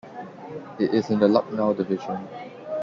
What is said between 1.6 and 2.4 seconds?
Division.